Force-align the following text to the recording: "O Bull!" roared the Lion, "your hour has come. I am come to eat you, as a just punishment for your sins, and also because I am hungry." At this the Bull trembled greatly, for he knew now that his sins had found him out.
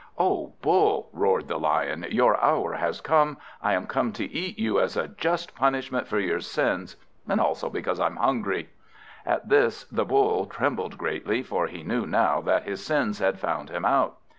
"O 0.17 0.53
Bull!" 0.63 1.09
roared 1.13 1.47
the 1.47 1.59
Lion, 1.59 2.07
"your 2.09 2.43
hour 2.43 2.73
has 2.73 3.01
come. 3.01 3.37
I 3.61 3.75
am 3.75 3.85
come 3.85 4.11
to 4.13 4.25
eat 4.33 4.57
you, 4.57 4.79
as 4.79 4.97
a 4.97 5.09
just 5.09 5.53
punishment 5.55 6.07
for 6.07 6.19
your 6.19 6.39
sins, 6.39 6.95
and 7.27 7.39
also 7.39 7.69
because 7.69 7.99
I 7.99 8.07
am 8.07 8.15
hungry." 8.15 8.71
At 9.27 9.49
this 9.49 9.83
the 9.83 10.03
Bull 10.03 10.47
trembled 10.47 10.97
greatly, 10.97 11.43
for 11.43 11.67
he 11.67 11.83
knew 11.83 12.07
now 12.07 12.41
that 12.41 12.63
his 12.63 12.83
sins 12.83 13.19
had 13.19 13.39
found 13.39 13.69
him 13.69 13.85
out. 13.85 14.17